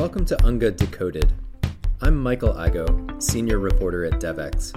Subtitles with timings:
[0.00, 1.30] Welcome to UNGA Decoded.
[2.00, 4.72] I'm Michael Igoe, senior reporter at DevEx.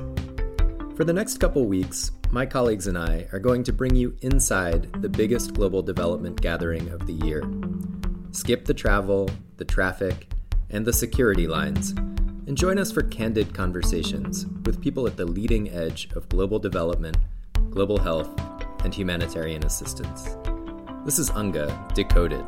[0.97, 4.91] For the next couple weeks, my colleagues and I are going to bring you inside
[5.01, 7.41] the biggest global development gathering of the year.
[8.31, 10.27] Skip the travel, the traffic,
[10.69, 11.91] and the security lines,
[12.45, 17.15] and join us for candid conversations with people at the leading edge of global development,
[17.69, 18.37] global health,
[18.83, 20.35] and humanitarian assistance.
[21.05, 22.43] This is UNGA Decoded.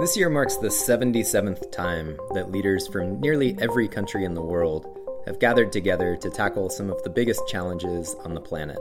[0.00, 4.86] This year marks the 77th time that leaders from nearly every country in the world
[5.26, 8.78] have gathered together to tackle some of the biggest challenges on the planet.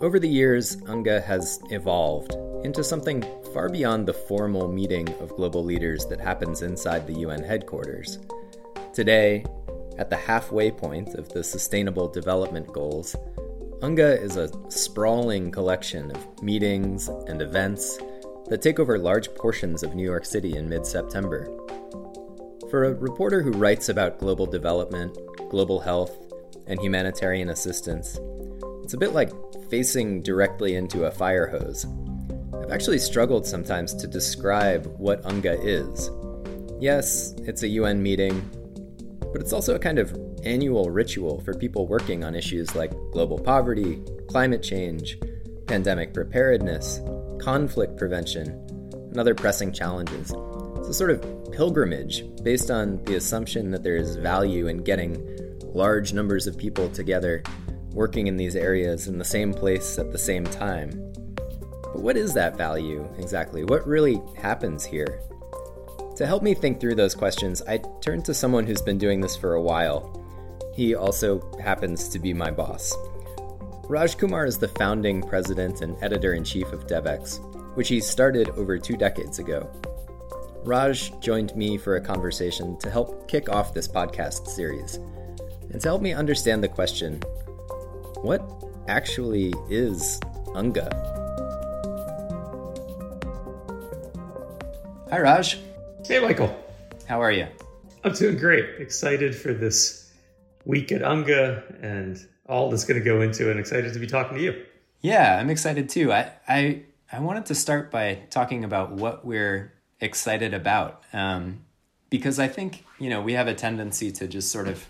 [0.00, 5.62] Over the years, UNGA has evolved into something far beyond the formal meeting of global
[5.62, 8.18] leaders that happens inside the UN headquarters.
[8.92, 9.44] Today,
[9.98, 13.14] at the halfway point of the Sustainable Development Goals,
[13.82, 18.00] UNGA is a sprawling collection of meetings and events
[18.48, 21.46] that take over large portions of New York City in mid September.
[22.70, 25.16] For a reporter who writes about global development,
[25.50, 26.16] global health,
[26.66, 28.18] and humanitarian assistance,
[28.82, 29.30] it's a bit like
[29.70, 31.86] facing directly into a fire hose.
[32.54, 36.10] I've actually struggled sometimes to describe what UNGA is.
[36.80, 38.48] Yes, it's a UN meeting,
[39.32, 43.38] but it's also a kind of annual ritual for people working on issues like global
[43.38, 45.18] poverty, climate change,
[45.66, 47.00] pandemic preparedness,
[47.46, 48.48] conflict prevention,
[48.90, 50.34] and other pressing challenges.
[50.78, 55.24] It's a sort of pilgrimage based on the assumption that there is value in getting
[55.62, 57.44] large numbers of people together
[57.92, 60.90] working in these areas in the same place at the same time.
[61.84, 63.62] But what is that value exactly?
[63.62, 65.20] What really happens here?
[66.16, 69.36] To help me think through those questions, I turned to someone who's been doing this
[69.36, 70.20] for a while.
[70.74, 72.92] He also happens to be my boss.
[73.88, 77.38] Raj Kumar is the founding president and editor in chief of DevEx,
[77.76, 79.70] which he started over two decades ago.
[80.64, 84.96] Raj joined me for a conversation to help kick off this podcast series
[85.70, 87.22] and to help me understand the question
[88.22, 88.42] what
[88.88, 90.18] actually is
[90.56, 90.90] UNGA?
[95.10, 95.60] Hi, Raj.
[96.04, 96.52] Hey, Michael.
[97.06, 97.46] How are you?
[98.02, 98.80] I'm doing great.
[98.80, 100.12] Excited for this
[100.64, 104.36] week at UNGA and all that's going to go into and excited to be talking
[104.36, 104.64] to you.
[105.00, 106.12] Yeah, I'm excited too.
[106.12, 111.02] I, I, I wanted to start by talking about what we're excited about.
[111.12, 111.60] Um,
[112.10, 114.86] because I think, you know, we have a tendency to just sort of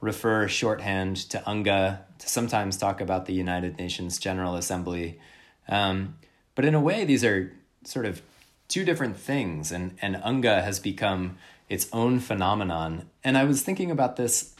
[0.00, 5.18] refer shorthand to UNGA, to sometimes talk about the United Nations General Assembly.
[5.68, 6.16] Um,
[6.54, 7.52] but in a way, these are
[7.84, 8.22] sort of
[8.68, 13.08] two different things, and, and UNGA has become its own phenomenon.
[13.22, 14.54] And I was thinking about this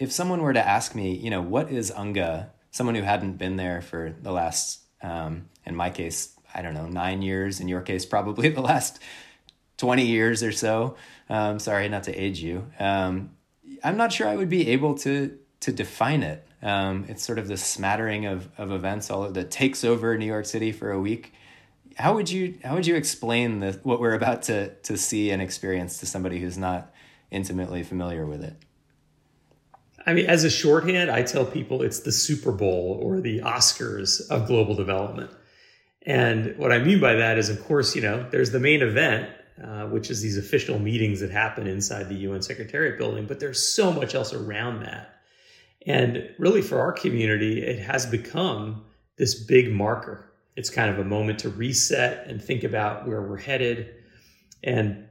[0.00, 3.56] if someone were to ask me, you know, what is UNGA, someone who hadn't been
[3.56, 7.82] there for the last, um, in my case, I don't know, nine years, in your
[7.82, 8.98] case, probably the last
[9.76, 10.96] 20 years or so.
[11.28, 12.66] Um, sorry, not to age you.
[12.78, 13.36] Um,
[13.84, 16.46] I'm not sure I would be able to to define it.
[16.62, 20.46] Um, it's sort of the smattering of, of events all that takes over New York
[20.46, 21.34] City for a week.
[21.96, 25.42] How would you how would you explain the, what we're about to to see and
[25.42, 26.90] experience to somebody who's not
[27.30, 28.56] intimately familiar with it?
[30.06, 34.28] I mean, as a shorthand, I tell people it's the Super Bowl or the Oscars
[34.30, 35.30] of global development.
[36.02, 39.28] And what I mean by that is, of course, you know, there's the main event,
[39.62, 43.68] uh, which is these official meetings that happen inside the UN Secretariat building, but there's
[43.68, 45.20] so much else around that.
[45.86, 48.84] And really, for our community, it has become
[49.16, 50.32] this big marker.
[50.56, 53.94] It's kind of a moment to reset and think about where we're headed.
[54.62, 55.06] And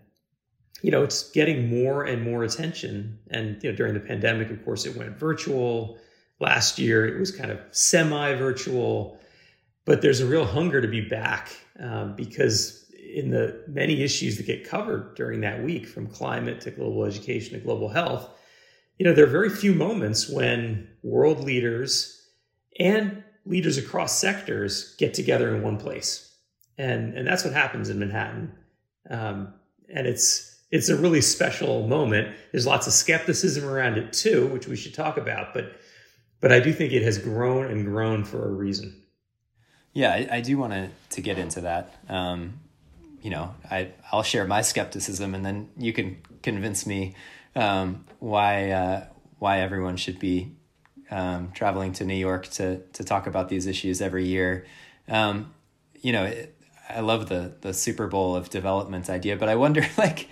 [0.81, 3.19] you know, it's getting more and more attention.
[3.31, 5.97] And you know, during the pandemic, of course, it went virtual.
[6.39, 9.19] Last year, it was kind of semi-virtual.
[9.85, 14.45] But there's a real hunger to be back um, because in the many issues that
[14.45, 18.29] get covered during that week, from climate to global education to global health,
[18.97, 22.21] you know, there are very few moments when world leaders
[22.79, 26.35] and leaders across sectors get together in one place,
[26.77, 28.53] and and that's what happens in Manhattan.
[29.09, 29.53] Um,
[29.93, 32.35] and it's it's a really special moment.
[32.51, 35.53] There's lots of skepticism around it too, which we should talk about.
[35.53, 35.73] But
[36.41, 39.03] but I do think it has grown and grown for a reason.
[39.93, 41.95] Yeah, I, I do want to to get into that.
[42.07, 42.59] Um,
[43.21, 47.15] you know, I I'll share my skepticism, and then you can convince me
[47.55, 49.05] um, why uh,
[49.39, 50.55] why everyone should be
[51.09, 54.65] um, traveling to New York to to talk about these issues every year.
[55.07, 55.53] Um,
[56.01, 56.55] you know, it,
[56.89, 60.27] I love the the Super Bowl of development idea, but I wonder like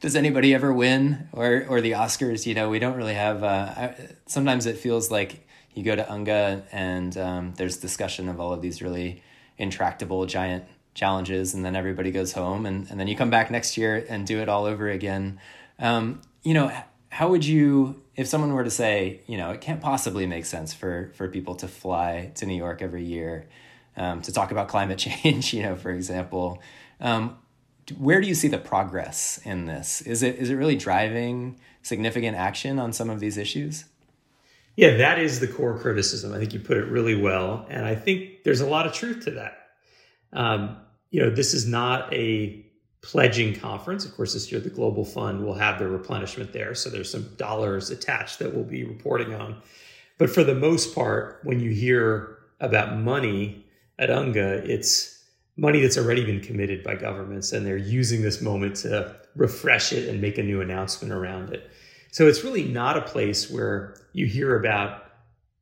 [0.00, 2.46] does anybody ever win or or the Oscars?
[2.46, 3.42] You know, we don't really have.
[3.42, 3.94] Uh, I,
[4.26, 8.60] sometimes it feels like you go to UNGA and um, there's discussion of all of
[8.60, 9.22] these really
[9.58, 10.64] intractable giant
[10.94, 14.26] challenges and then everybody goes home and, and then you come back next year and
[14.26, 15.40] do it all over again.
[15.78, 16.70] Um, you know,
[17.08, 20.74] how would you, if someone were to say, you know, it can't possibly make sense
[20.74, 23.48] for, for people to fly to New York every year
[23.96, 26.60] um, to talk about climate change, you know, for example,
[27.00, 27.36] um,
[27.98, 30.02] where do you see the progress in this?
[30.02, 33.84] Is it, is it really driving significant action on some of these issues?
[34.76, 36.32] Yeah, that is the core criticism.
[36.32, 37.66] I think you put it really well.
[37.68, 39.58] And I think there's a lot of truth to that.
[40.32, 40.78] Um,
[41.10, 42.64] you know, this is not a
[43.02, 44.04] pledging conference.
[44.04, 46.74] Of course, this year the Global Fund will have their replenishment there.
[46.74, 49.60] So there's some dollars attached that we'll be reporting on.
[50.18, 53.61] But for the most part, when you hear about money
[54.02, 55.24] at UNGA, it's
[55.56, 60.08] money that's already been committed by governments and they're using this moment to refresh it
[60.08, 61.70] and make a new announcement around it.
[62.10, 65.04] So it's really not a place where you hear about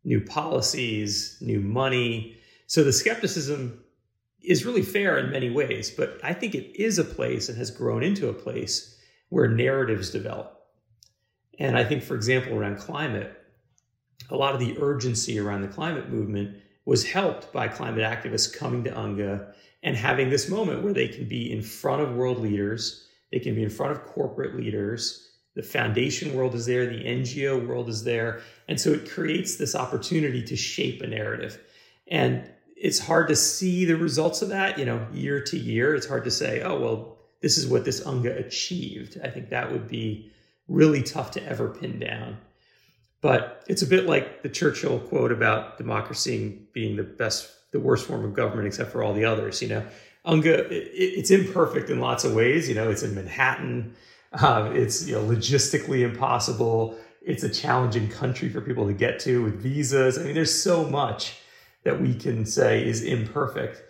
[0.05, 2.37] new policies, new money.
[2.67, 3.85] So the skepticism
[4.43, 7.71] is really fair in many ways, but I think it is a place and has
[7.71, 8.99] grown into a place
[9.29, 10.57] where narratives develop.
[11.59, 13.37] And I think, for example, around climate,
[14.31, 18.85] a lot of the urgency around the climate movement was helped by climate activists coming
[18.85, 23.06] to UNGA and having this moment where they can be in front of world leaders,
[23.32, 25.29] they can be in front of corporate leaders.
[25.55, 28.41] The foundation world is there, the NGO world is there.
[28.69, 31.61] And so it creates this opportunity to shape a narrative.
[32.09, 32.44] And
[32.77, 35.94] it's hard to see the results of that, you know, year to year.
[35.94, 39.19] It's hard to say, oh, well, this is what this UNGA achieved.
[39.23, 40.31] I think that would be
[40.69, 42.38] really tough to ever pin down.
[43.22, 48.06] But it's a bit like the Churchill quote about democracy being the best, the worst
[48.06, 49.61] form of government except for all the others.
[49.61, 49.87] You know,
[50.25, 52.69] UNGA, it's imperfect in lots of ways.
[52.69, 53.94] You know, it's in Manhattan.
[54.32, 56.96] Uh, it's you know logistically impossible.
[57.20, 60.19] It's a challenging country for people to get to with visas.
[60.19, 61.37] I mean, there's so much
[61.84, 63.82] that we can say is imperfect,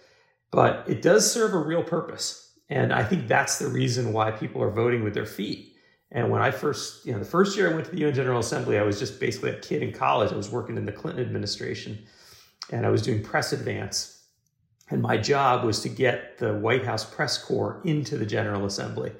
[0.50, 2.52] but it does serve a real purpose.
[2.68, 5.69] And I think that's the reason why people are voting with their feet.
[6.12, 8.40] And when I first, you know, the first year I went to the UN General
[8.40, 10.32] Assembly, I was just basically a kid in college.
[10.32, 11.98] I was working in the Clinton administration
[12.72, 14.24] and I was doing press advance.
[14.90, 19.12] And my job was to get the White House press corps into the General Assembly,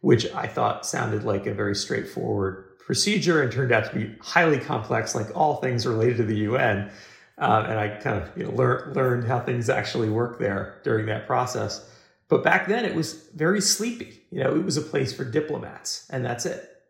[0.00, 4.58] which I thought sounded like a very straightforward procedure and turned out to be highly
[4.58, 6.90] complex, like all things related to the UN.
[7.38, 11.06] Um, and I kind of you know, lear- learned how things actually work there during
[11.06, 11.90] that process.
[12.28, 14.22] But back then it was very sleepy.
[14.30, 16.82] You know, it was a place for diplomats, and that's it.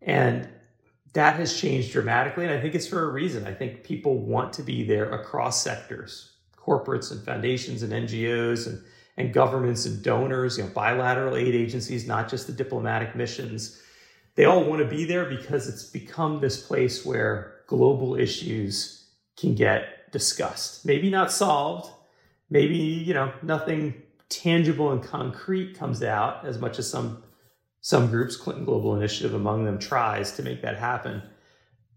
[0.00, 0.48] And
[1.12, 3.46] that has changed dramatically, and I think it's for a reason.
[3.46, 8.82] I think people want to be there across sectors, corporates and foundations and NGOs and,
[9.16, 13.80] and governments and donors, you know, bilateral aid agencies, not just the diplomatic missions.
[14.36, 19.56] They all want to be there because it's become this place where global issues can
[19.56, 20.86] get discussed.
[20.86, 21.90] Maybe not solved.
[22.50, 27.22] Maybe, you know, nothing tangible and concrete comes out as much as some
[27.82, 31.22] some groups, Clinton Global Initiative among them, tries to make that happen.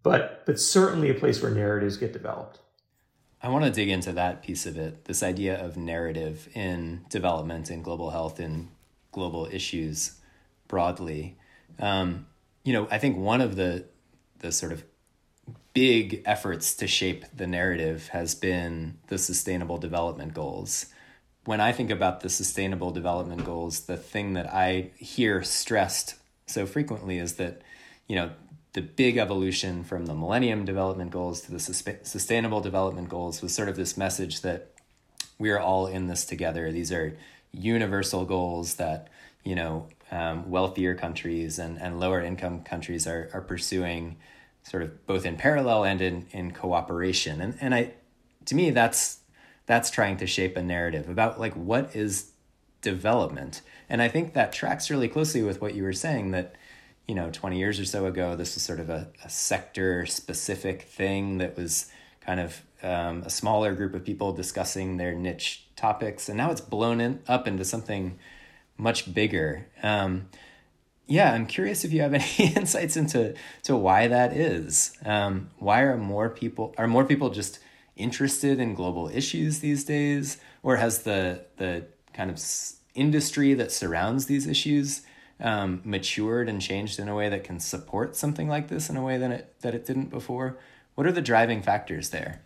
[0.01, 2.59] But but certainly a place where narratives get developed.
[3.41, 7.69] I want to dig into that piece of it, this idea of narrative in development
[7.69, 8.69] in global health in
[9.12, 10.19] global issues
[10.68, 11.38] broadly.
[11.77, 12.27] Um,
[12.63, 13.86] you know, I think one of the
[14.39, 14.83] the sort of
[15.74, 20.88] big efforts to shape the narrative has been the sustainable development goals.
[21.45, 26.15] When I think about the sustainable development goals, the thing that I hear stressed
[26.47, 27.62] so frequently is that,
[28.07, 28.31] you know,
[28.73, 33.69] the big evolution from the Millennium Development Goals to the Sustainable Development Goals was sort
[33.69, 34.71] of this message that
[35.38, 36.71] we are all in this together.
[36.71, 37.15] These are
[37.51, 39.09] universal goals that,
[39.43, 44.15] you know, um, wealthier countries and, and lower income countries are, are pursuing
[44.63, 47.41] sort of both in parallel and in, in cooperation.
[47.41, 47.93] And, and I,
[48.45, 49.19] to me, that's,
[49.65, 52.32] that's trying to shape a narrative about like, what is
[52.82, 53.62] development?
[53.89, 56.55] And I think that tracks really closely with what you were saying that,
[57.08, 60.84] you know, 20 years or so ago, this was sort of a, a sector specific
[60.84, 61.91] thing that was
[62.22, 66.29] kind of um, a smaller group of people discussing their niche topics.
[66.29, 68.20] And now it's blown in, up into something
[68.77, 69.67] much bigger.
[69.82, 70.27] Um,
[71.08, 74.98] yeah, I'm curious if you have any insights into to why that is.
[75.05, 77.60] Um, why are more people are more people just
[77.95, 82.39] interested in global issues these days, or has the the kind of
[82.95, 85.01] industry that surrounds these issues
[85.39, 89.03] um, matured and changed in a way that can support something like this in a
[89.03, 90.57] way that it that it didn't before?
[90.95, 92.43] What are the driving factors there?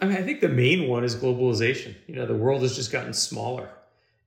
[0.00, 1.94] I mean, I think the main one is globalization.
[2.06, 3.70] You know, the world has just gotten smaller,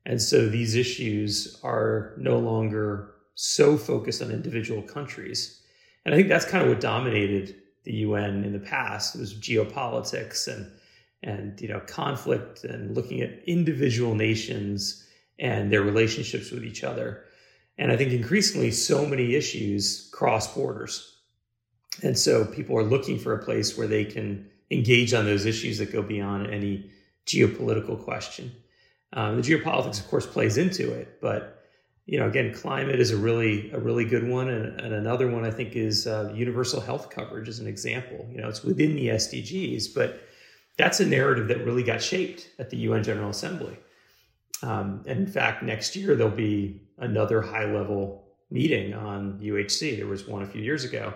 [0.05, 5.61] and so these issues are no longer so focused on individual countries.
[6.03, 7.55] And I think that's kind of what dominated
[7.89, 9.17] the UN in the past.
[9.17, 10.72] Was geopolitics and
[11.24, 15.05] and you know conflict and looking at individual nations
[15.39, 17.24] and their relationships with each other.
[17.79, 21.17] And I think increasingly so many issues cross borders.
[22.03, 25.79] And so people are looking for a place where they can engage on those issues
[25.79, 26.91] that go beyond any
[27.25, 28.51] geopolitical question.
[29.13, 31.59] Um, the geopolitics, of course, plays into it, but
[32.10, 35.46] you know, again, climate is a really a really good one, and, and another one
[35.46, 38.28] I think is uh, universal health coverage as an example.
[38.32, 40.24] You know, it's within the SDGs, but
[40.75, 43.78] that's a narrative that really got shaped at the UN General Assembly.
[44.63, 49.98] Um, and in fact, next year there'll be another high level meeting on UHC.
[49.98, 51.13] There was one a few years ago.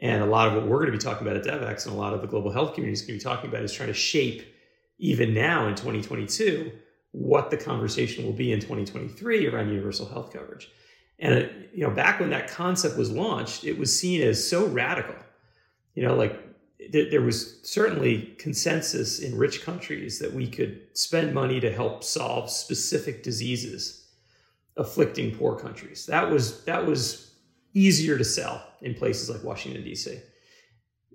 [0.00, 1.98] And a lot of what we're going to be talking about at DevEx and a
[1.98, 3.94] lot of the global health community is going to be talking about is trying to
[3.94, 4.42] shape,
[4.98, 6.72] even now in 2022,
[7.12, 10.70] what the conversation will be in 2023 around universal health coverage.
[11.18, 15.16] And you know, back when that concept was launched, it was seen as so radical.
[15.94, 16.38] You know, like
[16.92, 22.04] th- there was certainly consensus in rich countries that we could spend money to help
[22.04, 24.06] solve specific diseases
[24.76, 26.06] afflicting poor countries.
[26.06, 27.34] That was that was
[27.74, 30.18] easier to sell in places like Washington D.C.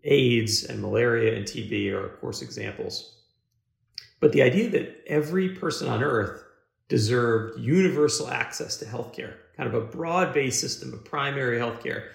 [0.04, 3.12] AIDS and malaria and TB are of course examples.
[4.24, 6.46] But the idea that every person on earth
[6.88, 12.08] deserved universal access to healthcare, kind of a broad-based system of primary healthcare,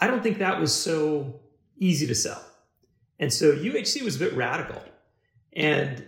[0.00, 1.38] I don't think that was so
[1.76, 2.44] easy to sell.
[3.20, 4.82] And so UHC was a bit radical.
[5.52, 6.04] And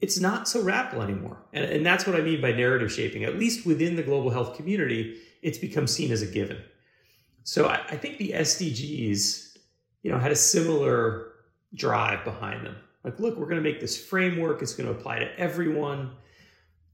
[0.00, 1.40] it's not so radical anymore.
[1.52, 3.22] And, and that's what I mean by narrative shaping.
[3.22, 6.60] At least within the global health community, it's become seen as a given.
[7.44, 9.58] So I, I think the SDGs,
[10.02, 11.34] you know, had a similar
[11.72, 12.74] drive behind them.
[13.04, 14.62] Like, look, we're going to make this framework.
[14.62, 16.12] It's going to apply to everyone.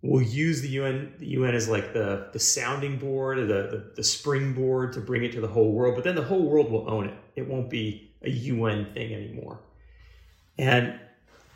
[0.03, 4.05] We'll use the UN, the UN as like the, the sounding board, the, the, the
[4.05, 5.97] springboard to bring it to the whole world.
[5.97, 7.15] But then the whole world will own it.
[7.37, 9.61] It won't be a UN thing anymore.
[10.57, 10.99] And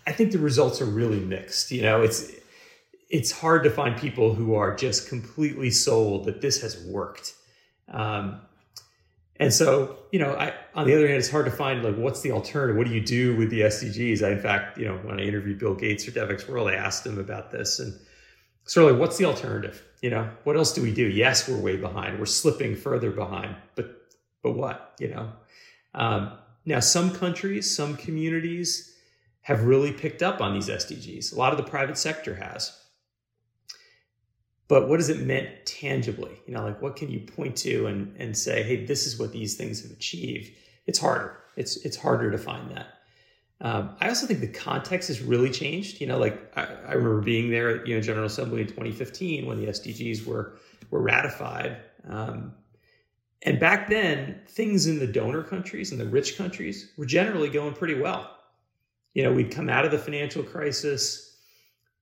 [0.06, 1.70] I think the results are really mixed.
[1.70, 2.32] You know, it's
[3.08, 7.34] it's hard to find people who are just completely sold that this has worked.
[7.88, 8.40] Um,
[9.42, 12.20] and so, you know, I, on the other hand, it's hard to find like what's
[12.20, 12.76] the alternative.
[12.76, 14.22] What do you do with the SDGs?
[14.22, 17.06] I, in fact, you know, when I interviewed Bill Gates for DevEx World, I asked
[17.06, 17.98] him about this and
[18.64, 19.82] sort of like, what's the alternative?
[20.00, 21.08] You know, what else do we do?
[21.08, 22.18] Yes, we're way behind.
[22.18, 23.96] We're slipping further behind, but
[24.42, 24.94] but what?
[24.98, 25.32] You know,
[25.94, 26.32] um,
[26.64, 28.96] now, some countries, some communities
[29.42, 31.32] have really picked up on these SDGs.
[31.34, 32.78] A lot of the private sector has.
[34.68, 36.40] But what does it mean tangibly?
[36.46, 39.32] You know, like what can you point to and, and say, hey, this is what
[39.32, 40.52] these things have achieved?
[40.86, 41.38] It's harder.
[41.56, 42.86] It's it's harder to find that.
[43.60, 46.00] Um, I also think the context has really changed.
[46.00, 49.46] You know, like I, I remember being there at you know General Assembly in 2015
[49.46, 50.58] when the SDGs were
[50.90, 51.76] were ratified.
[52.08, 52.54] Um,
[53.42, 57.74] and back then, things in the donor countries and the rich countries were generally going
[57.74, 58.36] pretty well.
[59.14, 61.36] You know, we'd come out of the financial crisis,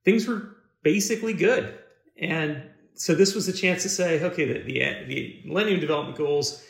[0.05, 1.79] things were basically good.
[2.21, 2.63] And
[2.95, 6.65] so this was a chance to say, okay, the, the, the Millennium Development Goals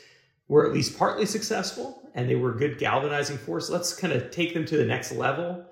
[0.48, 3.70] were at least partly successful and they were a good galvanizing force.
[3.70, 5.64] Let's kind of take them to the next level.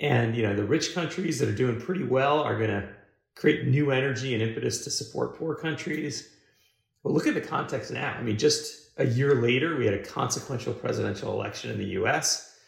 [0.00, 2.88] And, you know, the rich countries that are doing pretty well are going to
[3.34, 6.30] create new energy and impetus to support poor countries
[7.02, 8.14] But look at the context now.
[8.18, 12.58] I mean, just a year later, we had a consequential presidential election in the US.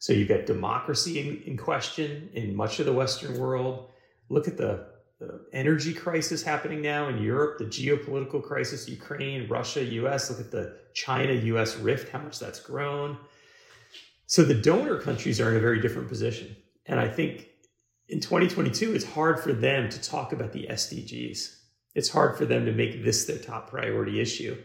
[0.00, 3.90] So you've got democracy in, in question in much of the Western world.
[4.28, 4.86] Look at the,
[5.18, 10.30] the energy crisis happening now in Europe, the geopolitical crisis, Ukraine, Russia, US.
[10.30, 13.18] Look at the China US rift, how much that's grown.
[14.26, 16.54] So the donor countries are in a very different position.
[16.86, 17.48] And I think
[18.08, 21.58] in 2022, it's hard for them to talk about the SDGs
[21.98, 24.56] it's hard for them to make this their top priority issue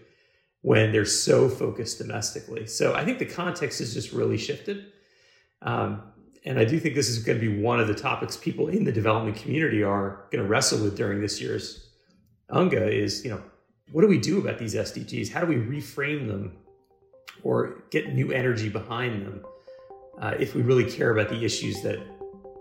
[0.62, 2.68] when they're so focused domestically.
[2.68, 4.86] So I think the context has just really shifted.
[5.64, 6.04] Um,
[6.46, 8.84] and I do think this is going to be one of the topics people in
[8.84, 11.88] the development community are going to wrestle with during this year's
[12.50, 13.42] UNGA is, you know,
[13.92, 15.32] what do we do about these SDGs?
[15.32, 16.58] How do we reframe them
[17.44, 19.46] or get new energy behind them
[20.20, 22.00] uh, if we really care about the issues that,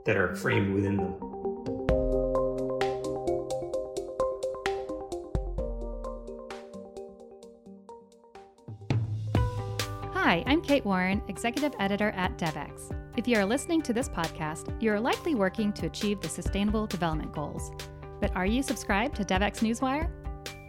[0.04, 1.31] that are framed within them?
[10.82, 12.90] Kate Warren, Executive Editor at DevEx.
[13.16, 16.88] If you are listening to this podcast, you are likely working to achieve the Sustainable
[16.88, 17.70] Development Goals.
[18.20, 20.10] But are you subscribed to DevEx Newswire?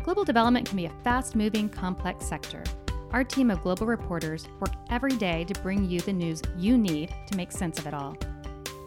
[0.03, 2.63] Global development can be a fast moving, complex sector.
[3.09, 7.11] Our team of global reporters work every day to bring you the news you need
[7.27, 8.15] to make sense of it all.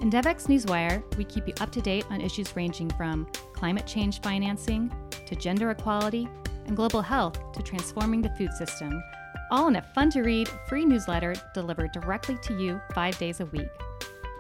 [0.01, 4.21] In DevEx Newswire, we keep you up to date on issues ranging from climate change
[4.21, 4.93] financing
[5.27, 6.29] to gender equality
[6.67, 9.03] and global health to transforming the food system
[9.51, 13.47] all in a fun to read, free newsletter delivered directly to you five days a
[13.47, 13.69] week.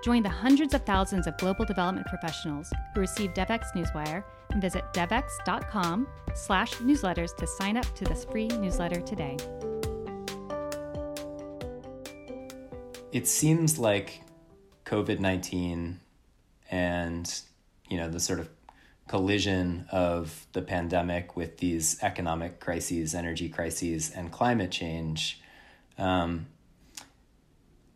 [0.02, 4.84] Join the hundreds of thousands of global development professionals who receive DevEx Newswire and visit
[4.92, 9.36] devex.com slash newsletters to sign up to this free newsletter today.
[13.12, 14.22] It seems like
[14.84, 15.96] COVID-19
[16.70, 17.40] and,
[17.88, 18.48] you know, the sort of
[19.08, 25.40] collision of the pandemic with these economic crises, energy crises, and climate change,
[25.98, 26.46] um,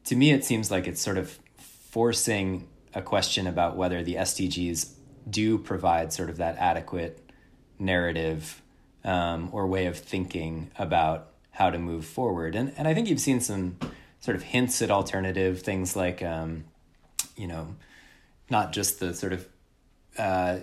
[0.05, 4.93] to me, it seems like it's sort of forcing a question about whether the SDGs
[5.29, 7.31] do provide sort of that adequate
[7.79, 8.63] narrative
[9.05, 12.55] um, or way of thinking about how to move forward.
[12.55, 13.79] And and I think you've seen some
[14.21, 16.65] sort of hints at alternative things like, um,
[17.37, 17.77] you know,
[18.51, 19.49] not just the sort of
[20.19, 20.59] uh,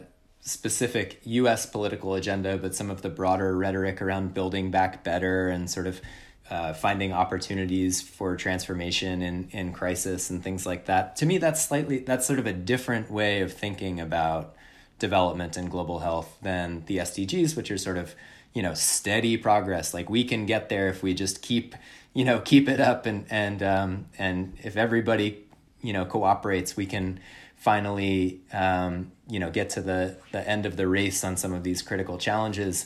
[0.47, 1.65] specific U.S.
[1.65, 6.01] political agenda, but some of the broader rhetoric around building back better and sort of
[6.49, 11.17] uh, finding opportunities for transformation in, in crisis and things like that.
[11.17, 14.55] To me, that's slightly that's sort of a different way of thinking about
[14.99, 18.15] development and global health than the SDGs, which are sort of
[18.53, 19.93] you know steady progress.
[19.93, 21.75] Like we can get there if we just keep
[22.13, 25.43] you know keep it up and and um, and if everybody
[25.81, 27.19] you know cooperates, we can
[27.57, 31.63] finally um, you know get to the the end of the race on some of
[31.63, 32.85] these critical challenges.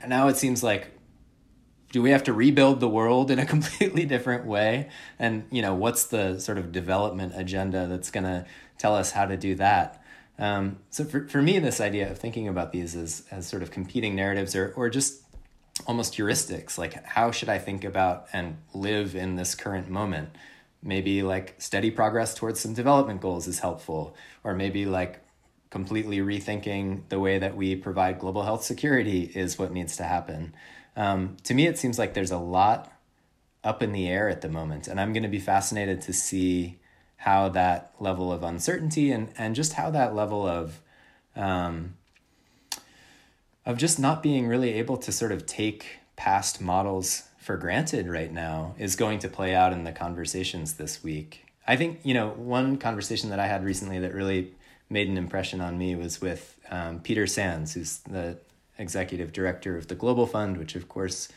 [0.00, 0.92] And now it seems like
[1.92, 4.88] do we have to rebuild the world in a completely different way?
[5.18, 8.46] And you know, what's the sort of development agenda that's going to
[8.78, 10.02] tell us how to do that?
[10.38, 13.70] Um, so for, for me, this idea of thinking about these as, as sort of
[13.70, 15.22] competing narratives or, or just
[15.86, 20.30] almost heuristics, like how should I think about and live in this current moment?
[20.82, 25.21] Maybe like steady progress towards some development goals is helpful, or maybe like
[25.72, 30.54] completely rethinking the way that we provide global health security is what needs to happen.
[30.96, 32.92] Um, to me, it seems like there's a lot
[33.64, 36.78] up in the air at the moment, and I'm going to be fascinated to see
[37.16, 40.82] how that level of uncertainty and and just how that level of
[41.36, 41.94] um,
[43.64, 48.30] of just not being really able to sort of take past models for granted right
[48.30, 51.46] now is going to play out in the conversations this week.
[51.66, 54.52] I think you know one conversation that I had recently that really
[54.92, 58.38] made an impression on me was with um, Peter Sands, who's the
[58.78, 61.28] executive director of the Global Fund, which of course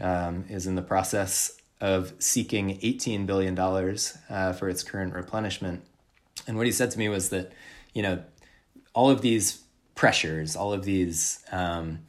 [0.00, 5.84] um, is in the process of seeking $18 billion uh, for its current replenishment.
[6.46, 7.52] And what he said to me was that,
[7.94, 8.22] you know,
[8.94, 9.62] all of these
[9.94, 12.00] pressures, all of these um,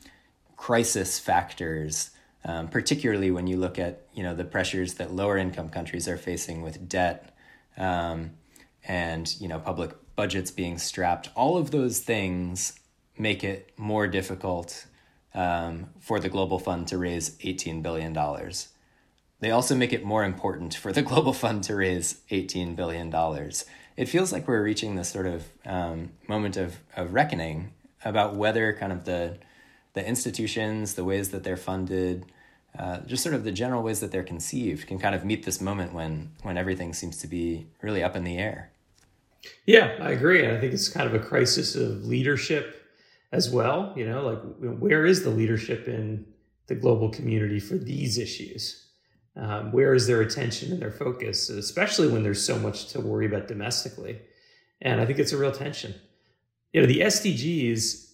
[0.58, 2.12] crisis factors,
[2.45, 6.17] um, particularly when you look at, you know, the pressures that lower income countries are
[6.17, 7.36] facing with debt
[7.78, 8.32] um,
[8.88, 12.77] and, you know, public budgets being strapped, all of those things
[13.17, 14.86] make it more difficult
[15.34, 18.13] um, for the Global Fund to raise $18 billion.
[19.39, 23.10] They also make it more important for the Global Fund to raise $18 billion.
[23.95, 27.71] It feels like we're reaching this sort of um, moment of, of reckoning
[28.03, 29.38] about whether kind of the,
[29.93, 32.25] the institutions, the ways that they're funded,
[32.77, 35.62] uh, just sort of the general ways that they're conceived can kind of meet this
[35.62, 38.73] moment when, when everything seems to be really up in the air.
[39.65, 40.43] Yeah, I agree.
[40.43, 42.84] And I think it's kind of a crisis of leadership
[43.32, 43.93] as well.
[43.95, 46.25] You know, like where is the leadership in
[46.67, 48.86] the global community for these issues?
[49.36, 53.25] Um, where is their attention and their focus, especially when there's so much to worry
[53.25, 54.19] about domestically?
[54.82, 55.93] And I think it's a real tension.
[56.73, 58.12] You know, the SDGs,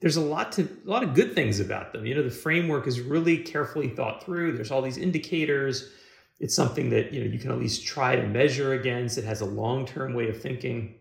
[0.00, 2.06] there's a lot to a lot of good things about them.
[2.06, 4.52] You know, the framework is really carefully thought through.
[4.52, 5.90] There's all these indicators.
[6.40, 9.18] It's something that you know you can at least try to measure against.
[9.18, 10.94] It has a long-term way of thinking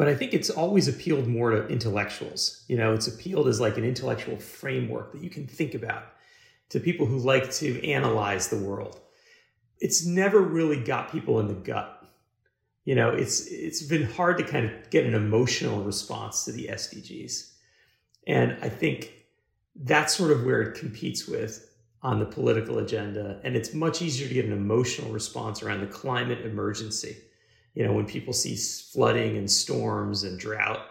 [0.00, 2.64] but I think it's always appealed more to intellectuals.
[2.68, 6.04] You know, it's appealed as like an intellectual framework that you can think about
[6.70, 8.98] to people who like to analyze the world.
[9.78, 12.02] It's never really got people in the gut.
[12.86, 16.68] You know, it's it's been hard to kind of get an emotional response to the
[16.68, 17.52] SDGs.
[18.26, 19.12] And I think
[19.76, 21.69] that's sort of where it competes with
[22.02, 23.40] on the political agenda.
[23.44, 27.16] And it's much easier to get an emotional response around the climate emergency
[27.74, 30.86] you know, when people see flooding and storms and drought,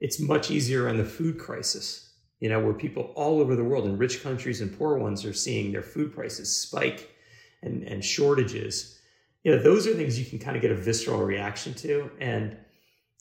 [0.00, 3.86] it's much easier on the food crisis, you know, where people all over the world
[3.86, 7.14] in rich countries and poor ones are seeing their food prices spike
[7.62, 8.98] and, and shortages.
[9.44, 12.10] You know, those are things you can kind of get a visceral reaction to.
[12.20, 12.56] And,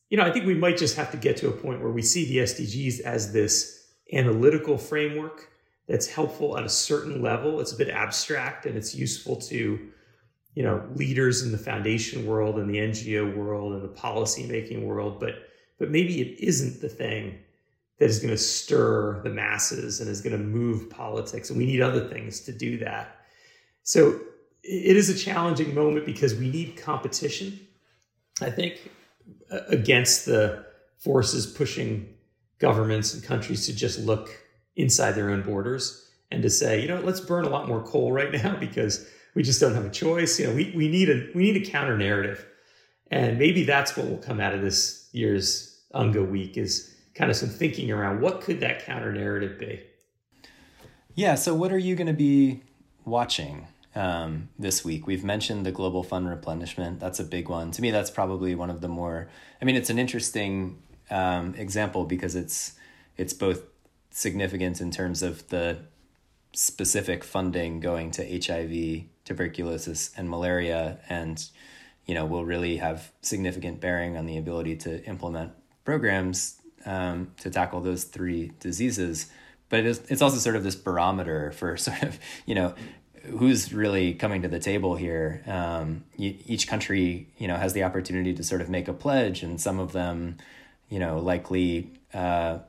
[0.10, 2.02] you know, I think we might just have to get to a point where we
[2.02, 5.50] see the SDGs as this analytical framework
[5.88, 7.60] that's helpful at a certain level.
[7.60, 9.80] It's a bit abstract and it's useful to
[10.54, 14.86] you know leaders in the foundation world and the NGO world and the policy making
[14.86, 17.38] world, but but maybe it isn't the thing
[18.00, 21.66] that is going to stir the masses and is going to move politics, and we
[21.66, 23.18] need other things to do that.
[23.84, 24.20] So
[24.64, 27.60] it is a challenging moment because we need competition
[28.42, 28.92] I think,
[29.70, 30.66] against the
[30.98, 32.14] forces pushing
[32.60, 34.30] governments and countries to just look
[34.76, 38.12] inside their own borders and to say, you know, let's burn a lot more coal
[38.12, 40.40] right now because we just don't have a choice.
[40.40, 42.46] You know, we, we need a we need a counter narrative.
[43.12, 47.38] And maybe that's what will come out of this year's UNGA week is kind of
[47.38, 49.82] some thinking around what could that counter narrative be.
[51.14, 51.36] Yeah.
[51.36, 52.62] So what are you going to be
[53.06, 55.08] watching um, this week?
[55.08, 57.00] We've mentioned the global fund replenishment.
[57.00, 57.72] That's a big one.
[57.72, 59.30] To me, that's probably one of the more.
[59.62, 62.74] I mean, it's an interesting um, example because it's
[63.18, 63.62] it's both
[64.16, 65.78] significant in terms of the
[66.54, 71.46] specific funding going to HIV, tuberculosis, and malaria, and
[72.06, 75.52] you know will really have significant bearing on the ability to implement
[75.84, 79.30] programs um, to tackle those three diseases.
[79.68, 82.74] But it is, it's also sort of this barometer for sort of you know
[83.24, 85.44] who's really coming to the table here.
[85.46, 89.60] Um, each country you know has the opportunity to sort of make a pledge, and
[89.60, 90.38] some of them
[90.88, 91.92] you know likely.
[92.14, 92.60] Uh,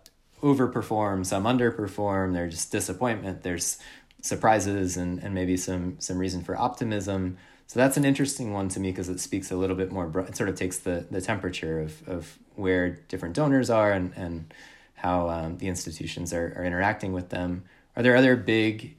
[0.47, 2.33] overperform, some underperform.
[2.33, 3.43] There's just disappointment.
[3.43, 3.79] There's
[4.21, 7.37] surprises and, and maybe some some reason for optimism.
[7.67, 10.07] So that's an interesting one to me because it speaks a little bit more.
[10.21, 14.55] It sort of takes the the temperature of of where different donors are and and
[14.95, 17.65] how um, the institutions are are interacting with them.
[17.97, 18.97] Are there other big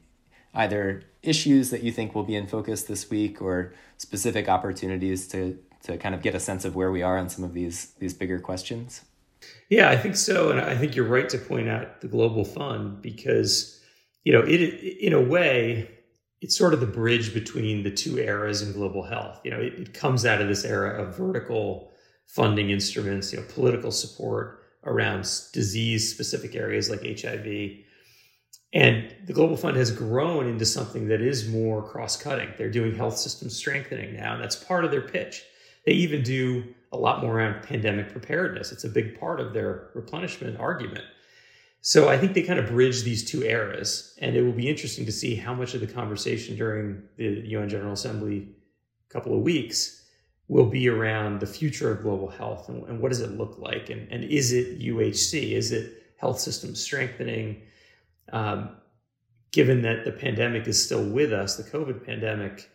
[0.54, 5.58] either issues that you think will be in focus this week or specific opportunities to
[5.84, 8.12] to kind of get a sense of where we are on some of these these
[8.12, 9.02] bigger questions?
[9.68, 13.02] Yeah, I think so, and I think you're right to point out the global fund
[13.02, 13.80] because
[14.24, 15.90] you know it in a way
[16.40, 19.40] it's sort of the bridge between the two eras in global health.
[19.44, 21.90] You know, it, it comes out of this era of vertical
[22.26, 25.22] funding instruments, you know, political support around
[25.52, 27.78] disease specific areas like HIV.
[28.72, 32.50] And the Global Fund has grown into something that is more cross cutting.
[32.58, 35.42] They're doing health system strengthening now, and that's part of their pitch.
[35.88, 38.72] They even do a lot more around pandemic preparedness.
[38.72, 41.02] It's a big part of their replenishment argument.
[41.80, 45.06] So I think they kind of bridge these two eras, and it will be interesting
[45.06, 48.50] to see how much of the conversation during the UN General Assembly
[49.08, 50.04] couple of weeks
[50.48, 53.88] will be around the future of global health and, and what does it look like,
[53.88, 55.52] and, and is it UHC?
[55.52, 57.62] Is it health system strengthening?
[58.30, 58.76] Um,
[59.52, 62.68] given that the pandemic is still with us, the COVID pandemic,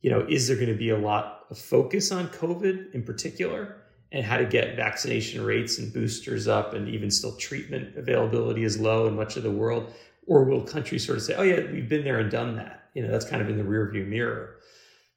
[0.00, 3.84] you know, is there going to be a lot of focus on COVID in particular?
[4.14, 8.78] and how to get vaccination rates and boosters up and even still treatment availability is
[8.78, 9.92] low in much of the world?
[10.26, 12.88] Or will countries sort of say oh yeah we've been there and done that.
[12.94, 14.56] You know that's kind of in the rearview mirror.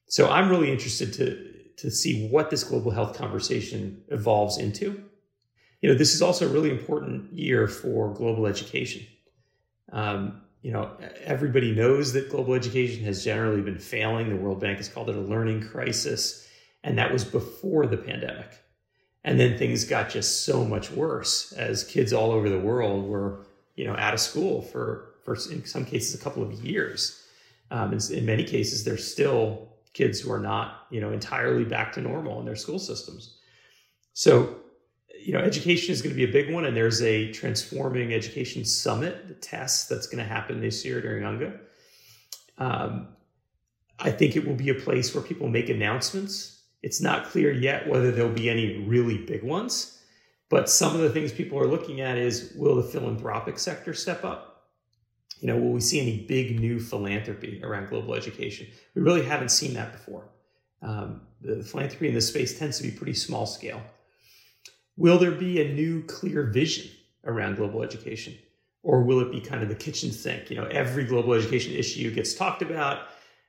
[0.07, 5.03] So i'm really interested to to see what this global health conversation evolves into.
[5.81, 9.05] You know this is also a really important year for global education.
[9.91, 10.91] Um, you know
[11.23, 15.15] everybody knows that global education has generally been failing the world bank has called it
[15.15, 16.47] a learning crisis
[16.83, 18.59] and that was before the pandemic
[19.27, 23.45] and then things got just so much worse as kids all over the world were,
[23.75, 27.21] you know, out of school for, for in some cases, a couple of years.
[27.69, 31.91] Um, in, in many cases, there's still kids who are not, you know, entirely back
[31.93, 33.37] to normal in their school systems.
[34.13, 34.55] So,
[35.19, 38.65] you know, education is going to be a big one, and there's a transforming education
[38.65, 41.60] summit, the test that's going to happen this year during UNGA.
[42.58, 43.10] Um,
[43.99, 47.88] I think it will be a place where people make announcements it's not clear yet
[47.88, 49.99] whether there'll be any really big ones,
[50.49, 54.23] but some of the things people are looking at is will the philanthropic sector step
[54.23, 54.69] up?
[55.39, 58.67] You know, will we see any big new philanthropy around global education?
[58.95, 60.30] We really haven't seen that before.
[60.82, 63.82] Um, the philanthropy in this space tends to be pretty small scale.
[64.97, 66.89] Will there be a new clear vision
[67.23, 68.36] around global education?
[68.81, 70.49] Or will it be kind of the kitchen sink?
[70.49, 73.07] You know, every global education issue gets talked about,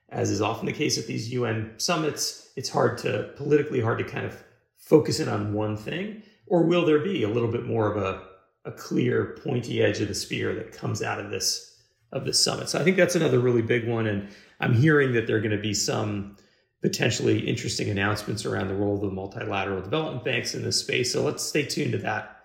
[0.09, 4.03] as is often the case at these UN summits, it's hard to politically hard to
[4.03, 4.43] kind of
[4.77, 6.21] focus in on one thing.
[6.47, 8.23] Or will there be a little bit more of a,
[8.65, 11.65] a clear pointy edge of the spear that comes out of this
[12.11, 12.69] of this summit?
[12.69, 14.07] So I think that's another really big one.
[14.07, 16.35] And I'm hearing that there are going to be some
[16.81, 21.11] potentially interesting announcements around the role of the multilateral development banks in this space.
[21.11, 22.37] So let's stay tuned to that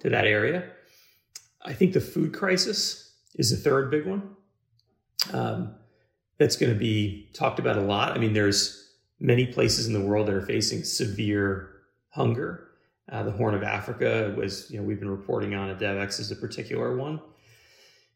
[0.00, 0.70] to that area.
[1.62, 4.36] I think the food crisis is the third big one.
[5.32, 5.74] Um,
[6.38, 8.16] that's going to be talked about a lot.
[8.16, 11.70] I mean, there's many places in the world that are facing severe
[12.10, 12.68] hunger.
[13.10, 16.30] Uh, the Horn of Africa was, you know, we've been reporting on at DevEx as
[16.30, 17.20] a particular one.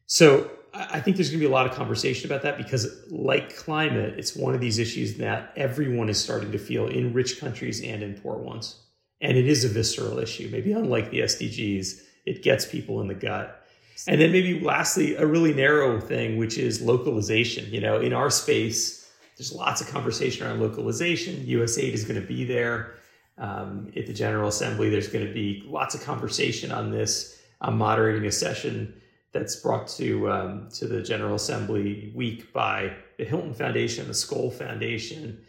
[0.07, 3.55] So I think there's going to be a lot of conversation about that because, like
[3.55, 7.81] climate, it's one of these issues that everyone is starting to feel in rich countries
[7.81, 8.75] and in poor ones.
[9.21, 10.49] And it is a visceral issue.
[10.51, 13.65] Maybe unlike the SDGs, it gets people in the gut.
[14.07, 17.71] And then maybe lastly, a really narrow thing, which is localization.
[17.73, 21.45] You know, in our space, there's lots of conversation around localization.
[21.45, 22.95] USAID is going to be there.
[23.37, 24.89] um, at the General Assembly.
[24.89, 27.41] There's going to be lots of conversation on this.
[27.61, 28.93] I'm moderating a session
[29.35, 34.51] that's brought to um, to the General Assembly week by the Hilton Foundation, the Skoll
[34.51, 35.43] Foundation.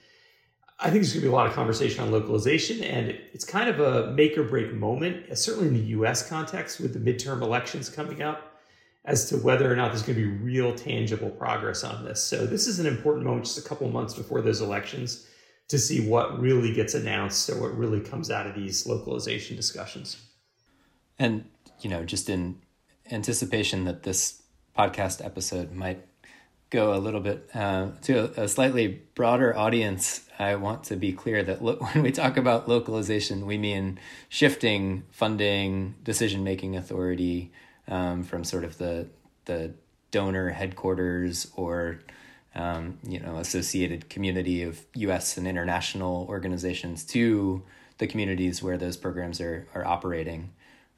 [0.80, 3.70] I think there's going to be a lot of conversation on localization, and it's kind
[3.70, 6.28] of a make or break moment, certainly in the U.S.
[6.28, 8.60] context with the midterm elections coming up,
[9.04, 12.20] as to whether or not there's going to be real tangible progress on this.
[12.20, 15.28] So this is an important moment, just a couple months before those elections,
[15.68, 20.16] to see what really gets announced or what really comes out of these localization discussions.
[21.20, 21.44] And
[21.80, 22.60] you know, just in
[23.10, 24.42] anticipation that this
[24.76, 26.04] podcast episode might
[26.70, 31.42] go a little bit uh, to a, slightly broader audience, I want to be clear
[31.44, 37.52] that lo- when we talk about localization, we mean shifting funding, decision making authority
[37.88, 39.08] um, from sort of the
[39.44, 39.74] the
[40.10, 42.00] donor headquarters or
[42.54, 45.36] um, you know associated community of U.S.
[45.36, 47.62] and international organizations to
[47.98, 50.52] the communities where those programs are are operating,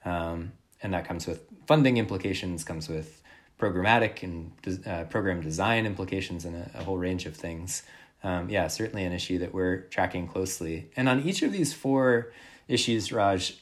[0.07, 3.23] um, and that comes with funding implications, comes with
[3.61, 4.51] programmatic and
[4.87, 7.83] uh, program design implications, and a, a whole range of things.
[8.25, 10.91] Um, yeah, certainly an issue that we're tracking closely.
[10.97, 12.33] And on each of these four
[12.69, 13.59] issues, Raj,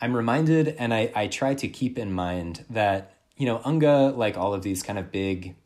[0.00, 4.38] I'm reminded, and I, I try to keep in mind that you know UNGA, like
[4.38, 5.56] all of these kind of big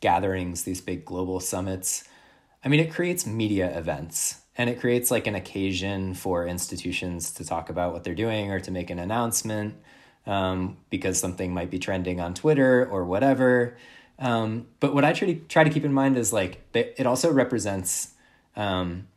[0.00, 2.04] gatherings, these big global summits.
[2.64, 7.44] I mean, it creates media events and it creates like an occasion for institutions to
[7.44, 9.74] talk about what they're doing or to make an announcement
[10.26, 13.76] um, because something might be trending on Twitter or whatever.
[14.18, 17.32] Um, but what I try to try to keep in mind is like it also
[17.32, 18.14] represents
[18.56, 19.08] um,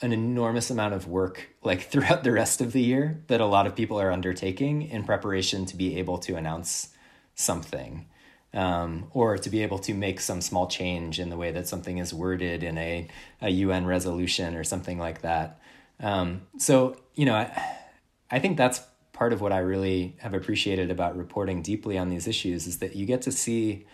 [0.00, 3.66] an enormous amount of work like throughout the rest of the year that a lot
[3.66, 6.88] of people are undertaking in preparation to be able to announce
[7.34, 8.06] something
[8.54, 11.98] um, or to be able to make some small change in the way that something
[11.98, 13.06] is worded in a,
[13.42, 15.60] a UN resolution or something like that.
[16.00, 17.76] Um, so, you know, I,
[18.30, 18.80] I think that's
[19.18, 22.94] part of what I really have appreciated about reporting deeply on these issues is that
[22.94, 23.84] you get to see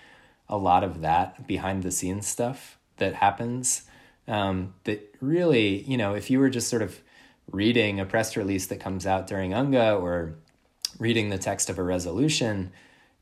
[0.50, 3.84] a lot of that behind the scenes stuff that happens.
[4.28, 7.00] Um, that really, you know, if you were just sort of
[7.50, 10.34] reading a press release that comes out during UNGA or
[10.98, 12.70] reading the text of a resolution,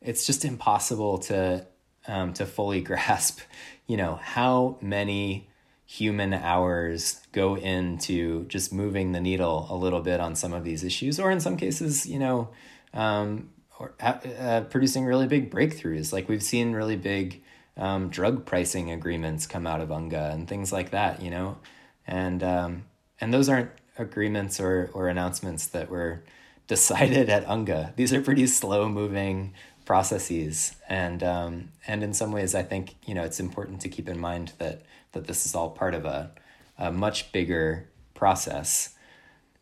[0.00, 1.64] it's just impossible to
[2.08, 3.38] um, to fully grasp,
[3.86, 5.48] you know, how many
[5.92, 10.82] human hours go into just moving the needle a little bit on some of these
[10.82, 12.48] issues, or in some cases, you know,
[12.94, 16.10] um, or uh, producing really big breakthroughs.
[16.10, 17.42] Like we've seen really big
[17.76, 21.58] um, drug pricing agreements come out of UNGA and things like that, you know,
[22.06, 22.84] and um,
[23.20, 26.22] and those aren't agreements or or announcements that were
[26.68, 27.94] decided at UNGA.
[27.96, 29.52] These are pretty slow moving
[29.92, 34.08] processes, and um, and in some ways, I think you know it's important to keep
[34.08, 34.80] in mind that
[35.12, 36.30] that this is all part of a,
[36.78, 38.94] a much bigger process.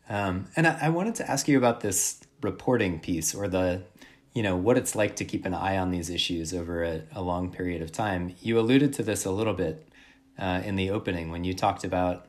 [0.07, 3.83] Um, and I, I wanted to ask you about this reporting piece or the,
[4.33, 7.21] you know, what it's like to keep an eye on these issues over a, a
[7.21, 8.33] long period of time.
[8.39, 9.85] You alluded to this a little bit
[10.39, 12.27] uh, in the opening when you talked about,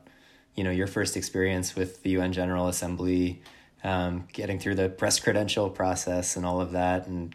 [0.55, 3.41] you know, your first experience with the UN General Assembly,
[3.81, 7.33] um, getting through the press credential process and all of that, and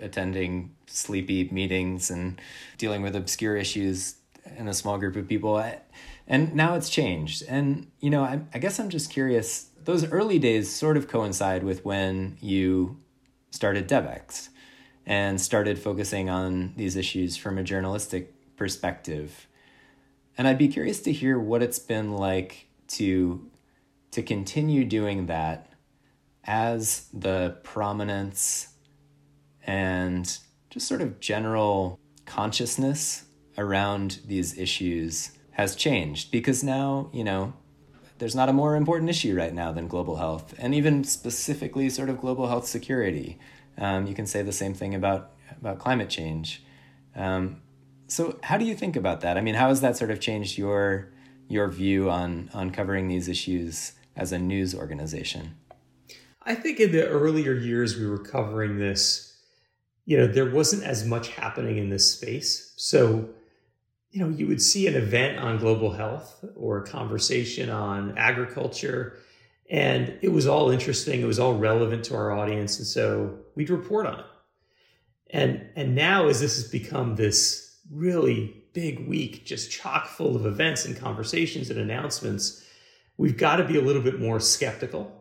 [0.00, 2.40] attending sleepy meetings and
[2.76, 4.16] dealing with obscure issues
[4.56, 5.62] in a small group of people.
[6.26, 7.42] And now it's changed.
[7.48, 9.70] And, you know, I, I guess I'm just curious.
[9.84, 12.98] Those early days sort of coincide with when you
[13.50, 14.50] started DevEx
[15.06, 19.46] and started focusing on these issues from a journalistic perspective.
[20.36, 23.48] And I'd be curious to hear what it's been like to
[24.10, 25.70] to continue doing that
[26.44, 28.68] as the prominence
[29.68, 30.38] and
[30.70, 33.24] just sort of general consciousness
[33.58, 37.52] around these issues has changed because now, you know,
[38.16, 42.08] there's not a more important issue right now than global health, and even specifically sort
[42.08, 43.38] of global health security.
[43.76, 46.64] Um, you can say the same thing about about climate change.
[47.14, 47.60] Um,
[48.08, 49.36] so, how do you think about that?
[49.36, 51.12] I mean, how has that sort of changed your
[51.46, 55.56] your view on on covering these issues as a news organization?
[56.42, 59.27] I think in the earlier years we were covering this,
[60.08, 62.72] you know, there wasn't as much happening in this space.
[62.76, 63.28] So
[64.10, 69.18] you know, you would see an event on global health or a conversation on agriculture,
[69.68, 71.20] and it was all interesting.
[71.20, 74.26] It was all relevant to our audience, and so we'd report on it.
[75.28, 80.46] And and now, as this has become this really big week, just chock full of
[80.46, 82.64] events and conversations and announcements,
[83.18, 85.17] we've got to be a little bit more skeptical.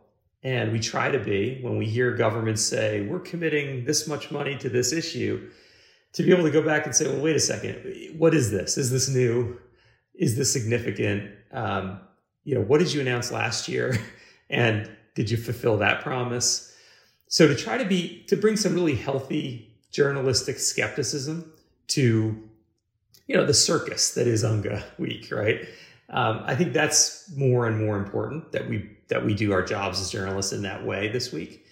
[0.48, 4.58] And we try to be when we hear governments say, we're committing this much money
[4.60, 5.50] to this issue
[6.14, 8.78] to be able to go back and say, well, wait a second, what is this?
[8.78, 9.60] Is this new?
[10.16, 11.34] Is this significant?
[11.52, 12.00] Um,
[12.46, 13.98] you know, what did you announce last year?
[14.50, 16.74] and did you fulfill that promise?
[17.28, 21.52] So to try to be, to bring some really healthy journalistic skepticism
[21.88, 22.42] to,
[23.28, 25.68] you know, the circus that is Unga Week, right?
[26.10, 30.00] Um, I think that's more and more important that we that we do our jobs
[30.00, 31.66] as journalists in that way this week.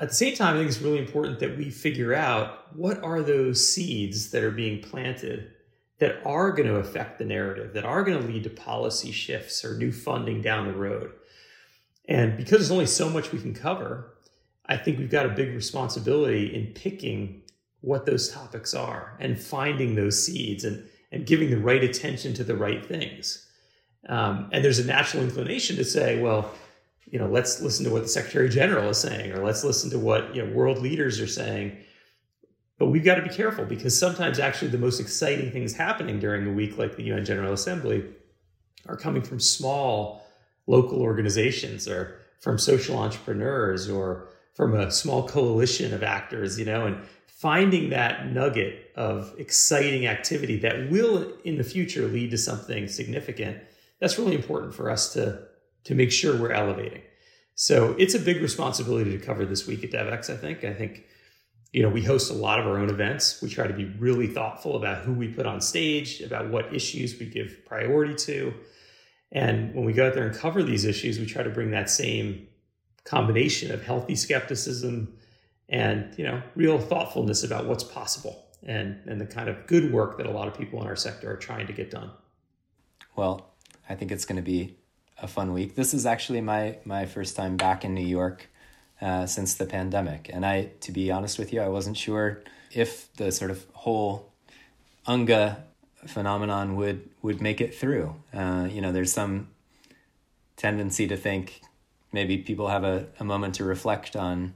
[0.00, 3.22] At the same time, I think it's really important that we figure out what are
[3.22, 5.52] those seeds that are being planted
[5.98, 9.64] that are going to affect the narrative, that are going to lead to policy shifts
[9.64, 11.12] or new funding down the road.
[12.08, 14.14] And because there's only so much we can cover,
[14.66, 17.42] I think we've got a big responsibility in picking
[17.80, 22.44] what those topics are and finding those seeds and, and giving the right attention to
[22.44, 23.45] the right things.
[24.08, 26.52] Um, and there's a natural inclination to say, well,
[27.10, 29.98] you know, let's listen to what the Secretary General is saying, or let's listen to
[29.98, 31.76] what you know world leaders are saying.
[32.78, 36.46] But we've got to be careful because sometimes actually the most exciting things happening during
[36.46, 38.04] a week like the UN General Assembly
[38.86, 40.22] are coming from small
[40.66, 46.86] local organizations or from social entrepreneurs or from a small coalition of actors, you know,
[46.86, 52.88] and finding that nugget of exciting activity that will in the future lead to something
[52.88, 53.58] significant.
[54.00, 55.46] That's really important for us to
[55.84, 57.02] to make sure we're elevating.
[57.54, 60.64] So it's a big responsibility to cover this week at DevEx, I think.
[60.64, 61.04] I think,
[61.72, 63.40] you know, we host a lot of our own events.
[63.40, 67.18] We try to be really thoughtful about who we put on stage, about what issues
[67.20, 68.52] we give priority to.
[69.30, 71.88] And when we go out there and cover these issues, we try to bring that
[71.88, 72.48] same
[73.04, 75.16] combination of healthy skepticism
[75.68, 80.18] and, you know, real thoughtfulness about what's possible and, and the kind of good work
[80.18, 82.10] that a lot of people in our sector are trying to get done.
[83.14, 83.55] Well,
[83.88, 84.76] I think it's going to be
[85.18, 85.74] a fun week.
[85.74, 88.48] This is actually my my first time back in New York
[89.00, 93.12] uh, since the pandemic, and I, to be honest with you, I wasn't sure if
[93.14, 94.32] the sort of whole
[95.06, 95.64] Unga
[96.06, 98.14] phenomenon would would make it through.
[98.32, 99.48] Uh, you know, there's some
[100.56, 101.60] tendency to think
[102.12, 104.54] maybe people have a, a moment to reflect on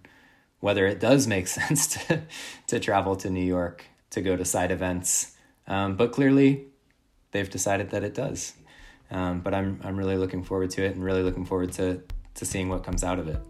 [0.61, 2.23] whether it does make sense to
[2.67, 5.37] to travel to New York to go to side events.
[5.67, 6.67] Um, but clearly,
[7.33, 8.55] they've decided that it does.
[9.11, 12.03] Um, but I'm I'm really looking forward to it and really looking forward to
[12.35, 13.41] to seeing what comes out of it.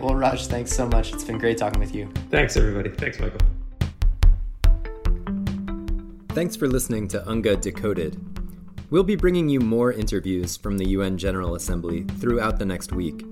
[0.00, 1.12] Well, Raj, thanks so much.
[1.12, 2.08] It's been great talking with you.
[2.30, 2.90] Thanks, everybody.
[2.90, 3.40] Thanks, Michael.
[6.30, 8.16] Thanks for listening to UNGA Decoded.
[8.90, 13.24] We'll be bringing you more interviews from the UN General Assembly throughout the next week.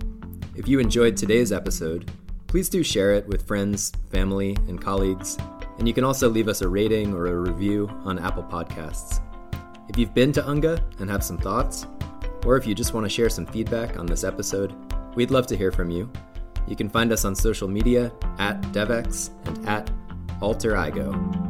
[0.56, 2.10] If you enjoyed today's episode,
[2.46, 5.38] please do share it with friends, family, and colleagues,
[5.78, 9.20] and you can also leave us a rating or a review on Apple Podcasts.
[9.88, 11.86] If you've been to UNGA and have some thoughts,
[12.44, 14.74] or if you just want to share some feedback on this episode,
[15.14, 16.10] we'd love to hear from you.
[16.66, 19.90] You can find us on social media at DevEx and at
[20.40, 21.45] AlterIgo.